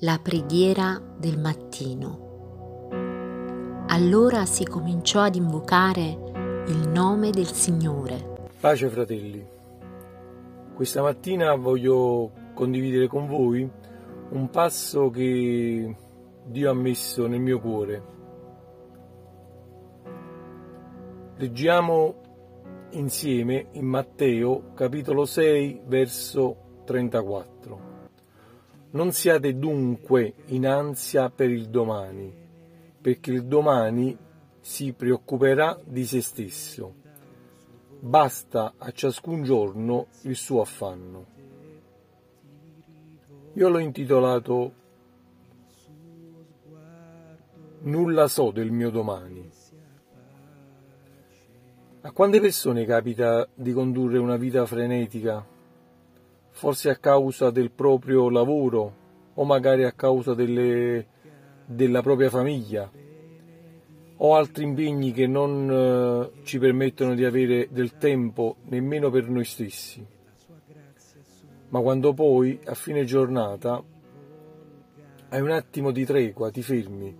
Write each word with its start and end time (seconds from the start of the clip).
la 0.00 0.18
preghiera 0.22 1.00
del 1.16 1.38
mattino. 1.38 2.24
Allora 3.88 4.44
si 4.44 4.64
cominciò 4.64 5.20
ad 5.20 5.36
invocare 5.36 6.64
il 6.66 6.88
nome 6.88 7.30
del 7.30 7.46
Signore. 7.46 8.50
Pace 8.60 8.90
fratelli, 8.90 9.42
questa 10.74 11.00
mattina 11.00 11.54
voglio 11.54 12.30
condividere 12.52 13.06
con 13.06 13.26
voi 13.26 13.66
un 14.28 14.50
passo 14.50 15.08
che 15.08 15.96
Dio 16.44 16.70
ha 16.70 16.74
messo 16.74 17.26
nel 17.26 17.40
mio 17.40 17.58
cuore. 17.58 18.14
Leggiamo 21.36 22.20
insieme 22.90 23.68
in 23.72 23.86
Matteo 23.86 24.72
capitolo 24.74 25.24
6 25.24 25.82
verso 25.86 26.82
34. 26.84 27.85
Non 28.96 29.12
siate 29.12 29.58
dunque 29.58 30.32
in 30.46 30.66
ansia 30.66 31.28
per 31.28 31.50
il 31.50 31.68
domani, 31.68 32.32
perché 32.98 33.30
il 33.30 33.44
domani 33.44 34.16
si 34.58 34.94
preoccuperà 34.94 35.78
di 35.84 36.06
se 36.06 36.22
stesso. 36.22 36.94
Basta 38.00 38.72
a 38.78 38.90
ciascun 38.92 39.42
giorno 39.42 40.06
il 40.22 40.34
suo 40.34 40.62
affanno. 40.62 41.26
Io 43.52 43.68
l'ho 43.68 43.80
intitolato 43.80 44.72
Nulla 47.80 48.28
so 48.28 48.50
del 48.50 48.70
mio 48.70 48.88
domani. 48.88 49.50
A 52.00 52.12
quante 52.12 52.40
persone 52.40 52.86
capita 52.86 53.46
di 53.54 53.74
condurre 53.74 54.16
una 54.16 54.38
vita 54.38 54.64
frenetica 54.64 55.54
forse 56.56 56.88
a 56.88 56.96
causa 56.96 57.50
del 57.50 57.70
proprio 57.70 58.30
lavoro 58.30 58.94
o 59.34 59.44
magari 59.44 59.84
a 59.84 59.92
causa 59.92 60.32
delle, 60.32 61.06
della 61.66 62.00
propria 62.00 62.30
famiglia 62.30 62.90
o 64.16 64.34
altri 64.34 64.64
impegni 64.64 65.12
che 65.12 65.26
non 65.26 65.70
eh, 65.70 66.44
ci 66.44 66.58
permettono 66.58 67.14
di 67.14 67.26
avere 67.26 67.68
del 67.70 67.98
tempo 67.98 68.56
nemmeno 68.68 69.10
per 69.10 69.28
noi 69.28 69.44
stessi. 69.44 70.02
Ma 71.68 71.80
quando 71.82 72.14
poi, 72.14 72.58
a 72.64 72.72
fine 72.72 73.04
giornata, 73.04 73.84
hai 75.28 75.40
un 75.42 75.50
attimo 75.50 75.90
di 75.90 76.06
tregua, 76.06 76.50
ti 76.50 76.62
fermi 76.62 77.14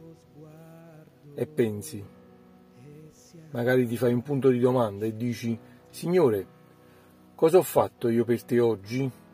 e 1.35 1.47
pensi, 1.47 2.03
magari 3.51 3.87
ti 3.87 3.99
fai 3.99 4.15
un 4.15 4.23
punto 4.23 4.49
di 4.49 4.61
domanda 4.61 5.05
e 5.05 5.15
dici, 5.15 5.59
Signore, 5.91 6.47
cosa 7.35 7.59
ho 7.59 7.63
fatto 7.63 8.09
io 8.09 8.25
per 8.25 8.43
te 8.43 8.59
oggi? 8.61 9.25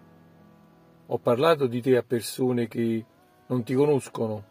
Ho 1.13 1.19
parlato 1.19 1.67
di 1.67 1.83
te 1.83 1.99
a 1.99 2.03
persone 2.03 2.67
che 2.69 3.05
non 3.49 3.63
ti 3.65 3.75
conoscono, 3.75 4.45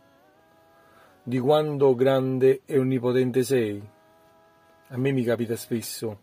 di 1.23 1.40
quanto 1.40 1.95
grande 1.95 2.62
e 2.66 2.78
onnipotente 2.78 3.42
sei. 3.42 3.81
A 4.89 4.95
me 4.95 5.12
mi 5.12 5.23
capita 5.23 5.56
spesso. 5.56 6.20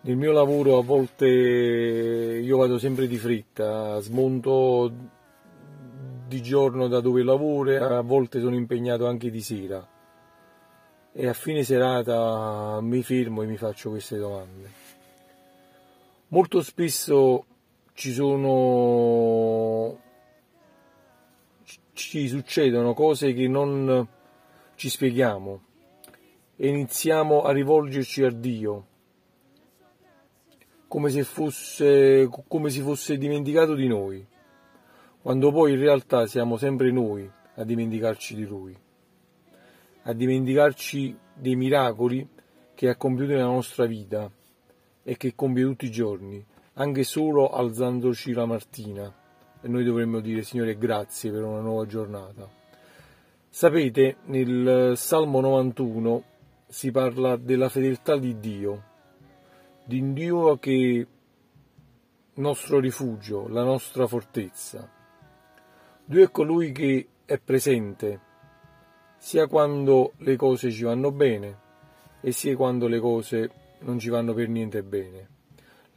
Nel 0.00 0.16
mio 0.16 0.32
lavoro 0.32 0.78
a 0.78 0.82
volte 0.82 1.26
io 1.26 2.56
vado 2.56 2.78
sempre 2.78 3.06
di 3.06 3.18
fretta, 3.18 3.98
smonto 3.98 4.90
di 6.26 6.40
giorno 6.40 6.88
da 6.88 7.00
dove 7.00 7.22
lavoro, 7.22 7.84
a 7.84 8.00
volte 8.00 8.40
sono 8.40 8.54
impegnato 8.54 9.06
anche 9.06 9.28
di 9.30 9.42
sera 9.42 9.86
e 11.12 11.28
a 11.28 11.34
fine 11.34 11.64
serata 11.64 12.80
mi 12.80 13.02
fermo 13.02 13.42
e 13.42 13.46
mi 13.46 13.58
faccio 13.58 13.90
queste 13.90 14.16
domande. 14.16 14.70
Molto 16.28 16.62
spesso 16.62 17.44
ci 18.00 18.12
sono 18.14 20.00
ci 21.92 22.28
succedono 22.28 22.94
cose 22.94 23.34
che 23.34 23.46
non 23.46 24.08
ci 24.74 24.88
spieghiamo. 24.88 25.60
E 26.56 26.68
iniziamo 26.68 27.42
a 27.42 27.52
rivolgerci 27.52 28.22
a 28.22 28.30
Dio 28.30 28.86
come 30.88 31.10
se 31.10 31.24
fosse 31.24 32.26
come 32.48 32.70
si 32.70 32.80
fosse 32.80 33.18
dimenticato 33.18 33.74
di 33.74 33.86
noi 33.86 34.26
quando 35.20 35.52
poi 35.52 35.72
in 35.72 35.78
realtà 35.78 36.26
siamo 36.26 36.56
sempre 36.56 36.90
noi 36.90 37.30
a 37.54 37.64
dimenticarci 37.64 38.34
di 38.34 38.44
Lui 38.44 38.76
a 40.02 40.12
dimenticarci 40.12 41.16
dei 41.34 41.54
miracoli 41.54 42.26
che 42.74 42.88
ha 42.88 42.96
compiuto 42.96 43.32
nella 43.32 43.44
nostra 43.44 43.86
vita 43.86 44.30
e 45.02 45.16
che 45.16 45.34
compie 45.34 45.64
tutti 45.64 45.84
i 45.84 45.90
giorni 45.90 46.44
anche 46.74 47.04
solo 47.04 47.50
alzandoci 47.50 48.32
la 48.32 48.46
mattina 48.46 49.14
e 49.60 49.68
noi 49.68 49.84
dovremmo 49.84 50.20
dire 50.20 50.42
Signore 50.42 50.76
grazie 50.78 51.30
per 51.30 51.44
una 51.44 51.60
nuova 51.60 51.86
giornata. 51.86 52.48
Sapete, 53.48 54.18
nel 54.26 54.96
Salmo 54.96 55.40
91 55.40 56.24
si 56.66 56.90
parla 56.90 57.36
della 57.36 57.68
fedeltà 57.68 58.16
di 58.16 58.38
Dio, 58.38 58.84
di 59.84 60.00
un 60.00 60.12
Dio 60.12 60.56
che 60.58 60.70
è 60.70 60.74
il 60.74 61.06
nostro 62.34 62.78
rifugio, 62.78 63.48
la 63.48 63.64
nostra 63.64 64.06
fortezza. 64.06 64.88
Dio 66.04 66.22
è 66.22 66.30
colui 66.30 66.72
che 66.72 67.08
è 67.24 67.38
presente 67.38 68.28
sia 69.18 69.46
quando 69.46 70.12
le 70.18 70.36
cose 70.36 70.70
ci 70.70 70.84
vanno 70.84 71.12
bene 71.12 71.58
e 72.22 72.32
sia 72.32 72.56
quando 72.56 72.86
le 72.86 72.98
cose 72.98 73.50
non 73.80 73.98
ci 73.98 74.08
vanno 74.08 74.32
per 74.32 74.48
niente 74.48 74.82
bene. 74.82 75.39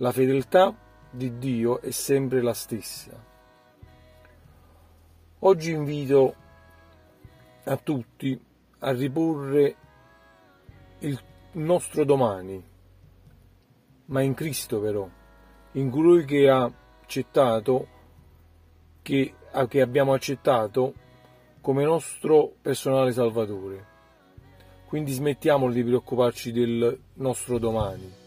La 0.03 0.12
fedeltà 0.12 0.75
di 1.09 1.38
Dio 1.38 1.80
è 1.80 1.91
sempre 1.91 2.41
la 2.41 2.53
stessa. 2.53 3.18
Oggi 5.40 5.72
invito 5.72 6.36
a 7.64 7.78
tutti 7.78 8.38
a 8.80 8.92
riporre 8.92 9.75
il 11.00 11.18
nostro 11.53 12.03
domani, 12.03 12.62
ma 14.08 14.22
in 14.22 14.34
Cristo 14.34 14.81
però, 14.81 15.08
in 15.72 15.90
colui 15.90 16.25
che 16.25 16.50
ha 16.50 16.69
accettato, 17.02 17.88
che, 19.02 19.34
che 19.69 19.81
abbiamo 19.81 20.12
accettato 20.12 20.94
come 21.62 21.86
nostro 21.86 22.56
personale 22.62 23.13
Salvatore. 23.13 23.86
Quindi 24.86 25.13
smettiamo 25.13 25.72
di 25.72 25.81
preoccuparci 25.81 26.52
del 26.52 27.00
nostro 27.13 27.58
domani 27.58 28.23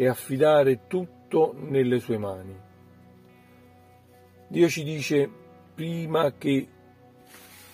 e 0.00 0.08
affidare 0.08 0.86
tutto 0.86 1.54
nelle 1.54 1.98
sue 2.00 2.16
mani. 2.16 2.58
Dio 4.48 4.66
ci 4.70 4.82
dice, 4.82 5.30
prima 5.74 6.32
che 6.38 6.68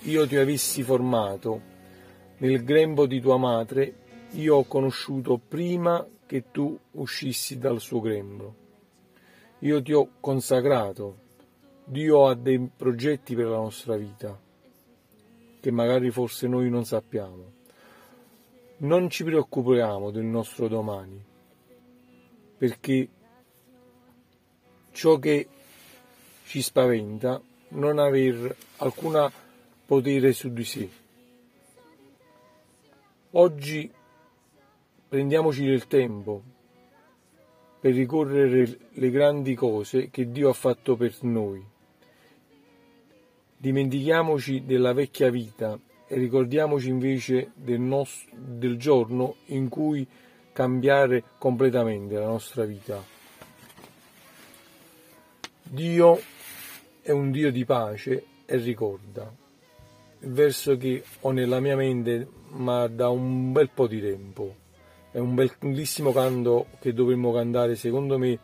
io 0.01 0.27
ti 0.27 0.35
avessi 0.35 0.83
formato 0.83 1.61
nel 2.39 2.65
grembo 2.65 3.07
di 3.07 3.21
tua 3.21 3.37
madre, 3.37 3.95
io 4.33 4.57
ho 4.57 4.65
conosciuto 4.65 5.39
prima 5.39 6.05
che 6.27 6.51
tu 6.51 6.77
uscissi 6.95 7.59
dal 7.59 7.79
suo 7.79 8.01
grembo. 8.01 8.55
Io 9.61 9.81
ti 9.81 9.93
ho 9.93 10.09
consacrato. 10.19 11.19
Dio 11.85 12.27
ha 12.27 12.35
dei 12.35 12.59
progetti 12.77 13.37
per 13.37 13.47
la 13.47 13.59
nostra 13.59 13.95
vita 13.95 14.37
che 15.61 15.71
magari 15.71 16.11
forse 16.11 16.49
noi 16.49 16.71
non 16.71 16.85
sappiamo. 16.85 17.53
Non 18.79 19.09
ci 19.11 19.23
preoccupiamo 19.23 20.11
del 20.11 20.25
nostro 20.25 20.67
domani, 20.67 21.35
perché 22.57 23.09
ciò 24.93 25.19
che 25.19 25.49
ci 26.47 26.63
spaventa 26.63 27.41
non 27.69 27.99
aver 27.99 28.55
alcun 28.79 29.31
potere 29.85 30.33
su 30.33 30.53
di 30.53 30.65
sé. 30.65 30.89
Oggi 33.33 33.91
prendiamoci 35.09 35.65
del 35.65 35.87
tempo 35.87 36.43
per 37.79 37.93
ricorrere 37.93 38.79
le 38.91 39.11
grandi 39.11 39.55
cose 39.55 40.09
che 40.11 40.31
Dio 40.31 40.49
ha 40.49 40.55
fatto 40.55 40.97
per 40.97 41.15
noi. 41.23 41.63
Dimentichiamoci 43.59 44.65
della 44.65 44.93
vecchia 44.93 45.31
vita 45.31 45.79
e 46.07 46.17
ricordiamoci 46.17 46.89
invece 46.89 47.51
del, 47.55 47.81
nostro, 47.81 48.35
del 48.37 48.79
giorno 48.79 49.37
in 49.47 49.69
cui 49.69 50.07
cambiare 50.57 51.23
completamente 51.37 52.15
la 52.15 52.25
nostra 52.25 52.65
vita. 52.65 53.05
Dio 55.63 56.19
è 57.03 57.11
un 57.11 57.31
Dio 57.31 57.53
di 57.53 57.67
pace 57.67 58.25
e 58.47 58.57
ricorda. 58.57 59.31
Il 60.21 60.33
verso 60.33 60.79
che 60.79 61.05
ho 61.21 61.31
nella 61.33 61.61
mia 61.61 61.77
mente 61.77 62.27
ma 62.53 62.87
da 62.87 63.11
un 63.11 63.53
bel 63.53 63.69
po' 63.69 63.87
di 63.87 64.01
tempo. 64.01 64.55
È 65.11 65.19
un 65.19 65.35
bellissimo 65.35 66.11
canto 66.13 66.69
che 66.81 66.95
dovremmo 66.95 67.35
cantare, 67.35 67.77
secondo 67.77 68.17
me, 68.17 68.39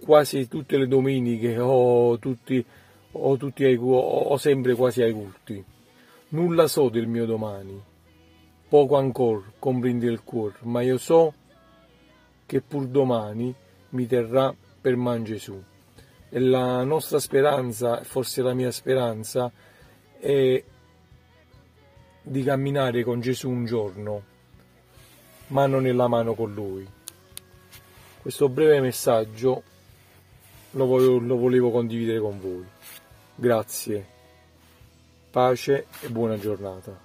quasi 0.00 0.46
tutte 0.46 0.76
le 0.78 0.86
domeniche 0.86 1.58
o 1.58 2.20
tutti, 2.20 2.64
o, 3.10 3.36
tutti 3.36 3.64
ai, 3.64 3.76
o 3.80 4.36
sempre 4.36 4.74
quasi 4.74 5.02
ai 5.02 5.12
culti. 5.12 5.64
Nulla 6.28 6.68
so 6.68 6.88
del 6.88 7.08
mio 7.08 7.26
domani, 7.26 7.82
poco 8.74 8.96
ancor 8.96 9.52
comprendi 9.60 10.06
il 10.06 10.24
cuor, 10.24 10.56
ma 10.62 10.82
io 10.82 10.98
so 10.98 11.32
che 12.44 12.60
pur 12.60 12.88
domani 12.88 13.54
mi 13.90 14.04
terrà 14.08 14.52
per 14.80 14.96
man 14.96 15.22
Gesù. 15.22 15.62
e 16.28 16.40
la 16.40 16.82
nostra 16.82 17.20
speranza, 17.20 18.02
forse 18.02 18.42
la 18.42 18.52
mia 18.52 18.72
speranza, 18.72 19.48
è 20.18 20.64
di 22.20 22.42
camminare 22.42 23.04
con 23.04 23.20
Gesù 23.20 23.48
un 23.48 23.64
giorno, 23.64 24.22
mano 25.48 25.78
nella 25.78 26.08
mano 26.08 26.34
con 26.34 26.52
Lui. 26.52 26.84
Questo 28.22 28.48
breve 28.48 28.80
messaggio 28.80 29.62
lo 30.72 30.86
volevo, 30.86 31.18
lo 31.20 31.36
volevo 31.36 31.70
condividere 31.70 32.18
con 32.18 32.40
voi. 32.40 32.64
Grazie, 33.36 34.04
pace 35.30 35.86
e 36.00 36.08
buona 36.08 36.36
giornata. 36.36 37.03